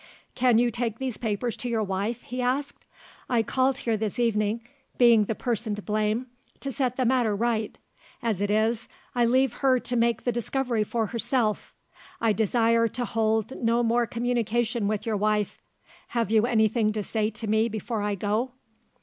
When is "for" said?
10.83-11.05